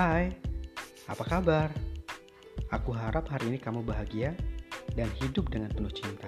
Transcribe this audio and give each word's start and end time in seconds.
Hai, 0.00 0.32
apa 1.12 1.24
kabar? 1.28 1.68
Aku 2.72 2.88
harap 2.96 3.28
hari 3.28 3.52
ini 3.52 3.60
kamu 3.60 3.84
bahagia 3.84 4.32
dan 4.96 5.12
hidup 5.20 5.52
dengan 5.52 5.68
penuh 5.76 5.92
cinta. 5.92 6.24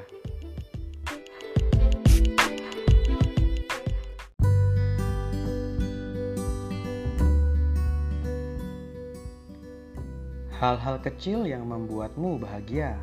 Hal-hal 10.53 11.01
kecil 11.01 11.49
yang 11.49 11.65
membuatmu 11.65 12.45
bahagia. 12.45 13.01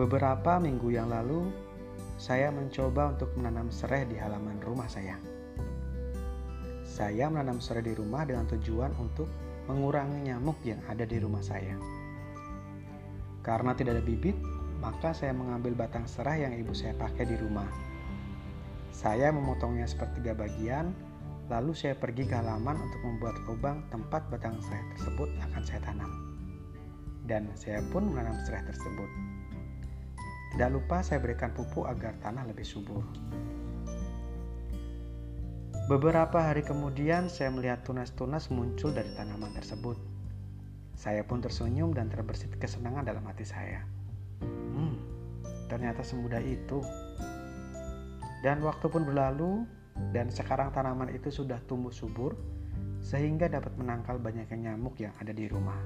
Beberapa 0.00 0.56
minggu 0.64 0.96
yang 0.96 1.12
lalu, 1.12 1.52
saya 2.16 2.48
mencoba 2.48 3.20
untuk 3.20 3.36
menanam 3.36 3.68
serai 3.68 4.08
di 4.08 4.16
halaman 4.16 4.56
rumah 4.64 4.88
saya. 4.88 5.33
Saya 6.94 7.26
menanam 7.26 7.58
serai 7.58 7.82
di 7.82 7.90
rumah 7.90 8.22
dengan 8.22 8.46
tujuan 8.46 8.94
untuk 9.02 9.26
mengurangi 9.66 10.30
nyamuk 10.30 10.62
yang 10.62 10.78
ada 10.86 11.02
di 11.02 11.18
rumah 11.18 11.42
saya. 11.42 11.74
Karena 13.42 13.74
tidak 13.74 13.98
ada 13.98 14.04
bibit, 14.06 14.38
maka 14.78 15.10
saya 15.10 15.34
mengambil 15.34 15.74
batang 15.74 16.06
serai 16.06 16.46
yang 16.46 16.54
ibu 16.54 16.70
saya 16.70 16.94
pakai 16.94 17.26
di 17.26 17.34
rumah. 17.34 17.66
Saya 18.94 19.34
memotongnya 19.34 19.90
sepertiga 19.90 20.38
bagian, 20.38 20.94
lalu 21.50 21.74
saya 21.74 21.98
pergi 21.98 22.30
ke 22.30 22.38
halaman 22.38 22.78
untuk 22.78 23.00
membuat 23.02 23.42
lubang 23.50 23.82
tempat 23.90 24.30
batang 24.30 24.54
serai 24.62 24.86
tersebut 24.94 25.26
akan 25.50 25.62
saya 25.66 25.80
tanam. 25.82 26.12
Dan 27.26 27.50
saya 27.58 27.82
pun 27.90 28.06
menanam 28.06 28.38
serai 28.46 28.62
tersebut. 28.70 29.10
Tidak 30.54 30.70
lupa 30.70 31.02
saya 31.02 31.18
berikan 31.18 31.50
pupuk 31.58 31.90
agar 31.90 32.14
tanah 32.22 32.46
lebih 32.46 32.62
subur. 32.62 33.02
Beberapa 35.84 36.40
hari 36.40 36.64
kemudian 36.64 37.28
saya 37.28 37.52
melihat 37.52 37.84
tunas-tunas 37.84 38.48
muncul 38.48 38.88
dari 38.96 39.12
tanaman 39.20 39.52
tersebut. 39.52 40.00
Saya 40.96 41.20
pun 41.28 41.44
tersenyum 41.44 41.92
dan 41.92 42.08
terbersit 42.08 42.56
kesenangan 42.56 43.04
dalam 43.04 43.20
hati 43.28 43.44
saya. 43.44 43.84
Hmm, 44.40 44.96
ternyata 45.68 46.00
semudah 46.00 46.40
itu. 46.40 46.80
Dan 48.40 48.64
waktu 48.64 48.88
pun 48.88 49.04
berlalu 49.04 49.68
dan 50.16 50.32
sekarang 50.32 50.72
tanaman 50.72 51.12
itu 51.12 51.28
sudah 51.28 51.60
tumbuh 51.68 51.92
subur 51.92 52.32
sehingga 53.04 53.52
dapat 53.52 53.76
menangkal 53.76 54.16
banyaknya 54.16 54.72
nyamuk 54.72 54.96
yang 54.96 55.12
ada 55.20 55.36
di 55.36 55.52
rumah. 55.52 55.76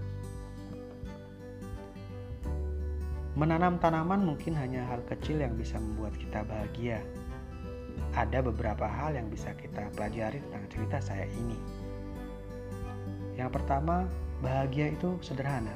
Menanam 3.34 3.82
tanaman 3.82 4.22
mungkin 4.22 4.54
hanya 4.54 4.86
hal 4.94 5.02
kecil 5.10 5.42
yang 5.42 5.58
bisa 5.58 5.74
membuat 5.82 6.14
kita 6.14 6.46
bahagia. 6.46 7.02
Ada 8.14 8.42
beberapa 8.42 8.84
hal 8.84 9.14
yang 9.14 9.30
bisa 9.30 9.54
kita 9.54 9.90
pelajari 9.94 10.42
tentang 10.48 10.64
cerita 10.70 10.98
saya 10.98 11.24
ini. 11.28 11.58
Yang 13.38 13.60
pertama, 13.60 14.06
bahagia 14.42 14.90
itu 14.92 15.14
sederhana. 15.22 15.74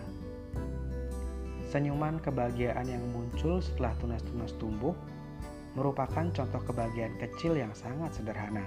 Senyuman 1.70 2.20
kebahagiaan 2.20 2.84
yang 2.84 3.04
muncul 3.14 3.62
setelah 3.62 3.96
tunas-tunas 4.02 4.52
tumbuh 4.60 4.92
merupakan 5.72 6.28
contoh 6.34 6.60
kebahagiaan 6.68 7.16
kecil 7.16 7.56
yang 7.56 7.72
sangat 7.72 8.12
sederhana. 8.12 8.66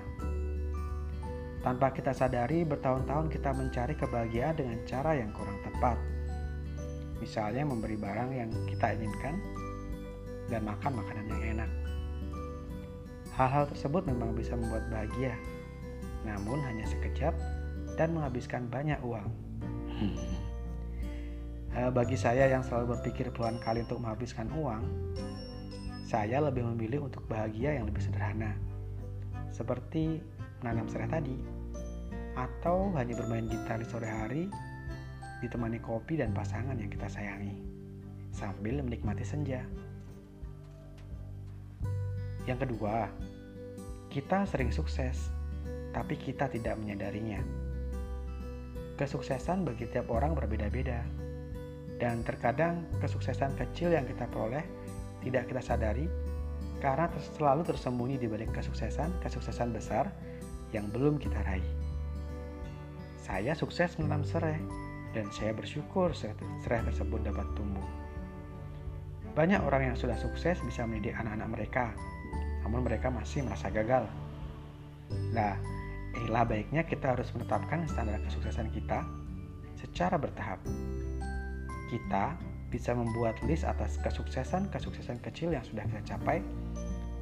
Tanpa 1.62 1.94
kita 1.94 2.14
sadari, 2.14 2.66
bertahun-tahun 2.66 3.30
kita 3.30 3.52
mencari 3.53 3.94
kebahagiaan 3.94 4.58
dengan 4.58 4.80
cara 4.86 5.17
yang 5.17 5.34
kurang 5.34 5.58
tepat 5.66 5.97
Misalnya 7.23 7.64
memberi 7.64 7.95
barang 7.95 8.31
yang 8.36 8.52
kita 8.67 8.92
inginkan 8.92 9.40
dan 10.52 10.62
makan 10.67 11.00
makanan 11.00 11.25
yang 11.31 11.44
enak. 11.58 11.69
Hal-hal 13.36 13.67
tersebut 13.67 14.08
memang 14.08 14.31
bisa 14.31 14.55
membuat 14.55 14.88
bahagia, 14.88 15.36
namun 16.23 16.64
hanya 16.64 16.88
sekejap 16.88 17.36
dan 18.00 18.16
menghabiskan 18.16 18.72
banyak 18.72 19.00
uang. 19.03 19.28
Eh, 21.75 21.91
bagi 21.91 22.16
saya 22.16 22.47
yang 22.47 22.63
selalu 22.63 22.95
berpikir 22.95 23.35
puluhan 23.35 23.59
kali 23.59 23.84
untuk 23.84 24.00
menghabiskan 24.00 24.47
uang, 24.56 24.88
saya 26.07 26.40
lebih 26.40 26.63
memilih 26.72 27.03
untuk 27.03 27.28
bahagia 27.28 27.75
yang 27.75 27.84
lebih 27.84 28.00
sederhana, 28.00 28.56
seperti 29.51 30.24
menanam 30.63 30.88
serai 30.88 31.12
tadi, 31.12 31.35
atau 32.40 32.95
hanya 32.95 33.19
bermain 33.19 33.51
gitar 33.51 33.75
di 33.75 33.88
sore 33.91 34.07
hari 34.07 34.47
ditemani 35.44 35.84
kopi 35.84 36.16
dan 36.16 36.31
pasangan 36.31 36.79
yang 36.79 36.88
kita 36.88 37.12
sayangi, 37.12 37.59
sambil 38.31 38.79
menikmati 38.79 39.28
senja. 39.28 39.68
Yang 42.45 42.69
kedua, 42.69 43.09
kita 44.13 44.45
sering 44.45 44.69
sukses, 44.69 45.33
tapi 45.91 46.16
kita 46.16 46.45
tidak 46.47 46.78
menyadarinya. 46.78 47.41
Kesuksesan 48.95 49.67
bagi 49.67 49.89
tiap 49.91 50.07
orang 50.07 50.38
berbeda-beda, 50.38 51.03
dan 52.00 52.22
terkadang 52.23 52.85
kesuksesan 53.01 53.56
kecil 53.56 53.91
yang 53.91 54.03
kita 54.07 54.28
peroleh 54.28 54.63
tidak 55.23 55.47
kita 55.47 55.63
sadari 55.63 56.06
karena 56.83 57.09
selalu 57.39 57.66
tersembunyi 57.66 58.19
di 58.19 58.28
balik 58.29 58.51
kesuksesan-kesuksesan 58.53 59.73
besar 59.73 60.12
yang 60.75 60.91
belum 60.91 61.17
kita 61.17 61.39
raih. 61.47 61.66
Saya 63.25 63.57
sukses 63.57 63.97
menanam 63.97 64.22
serai, 64.22 64.62
dan 65.17 65.25
saya 65.33 65.56
bersyukur 65.56 66.13
serai 66.13 66.83
tersebut 66.85 67.25
dapat 67.25 67.47
tumbuh. 67.57 67.88
Banyak 69.33 69.66
orang 69.66 69.91
yang 69.91 69.97
sudah 69.97 70.16
sukses 70.19 70.62
bisa 70.62 70.85
mendidik 70.85 71.17
anak-anak 71.17 71.50
mereka, 71.50 71.85
namun 72.66 72.81
mereka 72.81 73.14
masih 73.14 73.46
merasa 73.46 73.70
gagal. 73.70 74.09
Nah, 75.31 75.53
inilah 76.18 76.44
baiknya 76.50 76.81
kita 76.81 77.14
harus 77.14 77.30
menetapkan 77.38 77.86
standar 77.86 78.18
kesuksesan 78.26 78.74
kita 78.74 79.06
secara 79.78 80.18
bertahap. 80.18 80.58
Kita 81.94 82.34
bisa 82.74 82.98
membuat 82.98 83.38
list 83.46 83.64
atas 83.64 84.02
kesuksesan-kesuksesan 84.02 85.22
kecil 85.22 85.54
yang 85.54 85.62
sudah 85.62 85.86
kita 85.86 86.18
capai, 86.18 86.42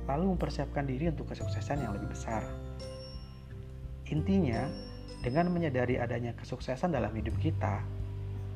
lalu 0.08 0.34
mempersiapkan 0.34 0.88
diri 0.88 1.12
untuk 1.12 1.28
kesuksesan 1.30 1.84
yang 1.84 1.92
lebih 1.92 2.16
besar. 2.16 2.48
Intinya, 4.08 4.72
dengan 5.20 5.52
menyadari 5.52 6.00
adanya 6.00 6.32
kesuksesan 6.40 6.96
dalam 6.96 7.12
hidup 7.16 7.36
kita, 7.44 7.84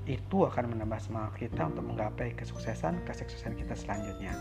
itu 0.07 0.47
akan 0.47 0.71
menambah 0.71 1.03
semangat 1.03 1.35
kita 1.35 1.67
untuk 1.67 1.83
menggapai 1.83 2.31
kesuksesan-kesuksesan 2.39 3.59
kita 3.59 3.75
selanjutnya. 3.75 4.31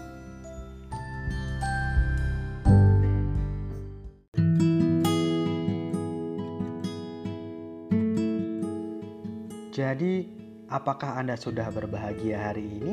Jadi, 9.77 10.25
apakah 10.73 11.21
Anda 11.21 11.37
sudah 11.37 11.69
berbahagia 11.69 12.49
hari 12.49 12.65
ini? 12.65 12.93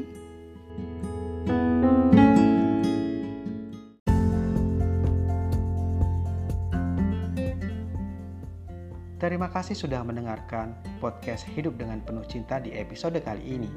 Terima 9.16 9.48
kasih 9.48 9.80
sudah 9.80 10.04
mendengarkan 10.04 10.76
podcast 11.00 11.48
Hidup 11.48 11.80
dengan 11.80 12.04
Penuh 12.04 12.28
Cinta 12.28 12.60
di 12.60 12.76
episode 12.76 13.16
kali 13.24 13.56
ini. 13.56 13.72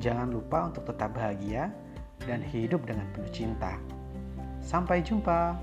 Jangan 0.00 0.33
lupa 0.33 0.72
untuk 0.72 0.88
tetap 0.88 1.12
bahagia 1.12 1.69
dan 2.25 2.41
hidup 2.41 2.88
dengan 2.88 3.05
penuh 3.12 3.28
cinta. 3.33 3.77
Sampai 4.61 5.00
jumpa. 5.05 5.56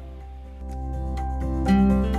thank 1.68 2.06
you 2.06 2.17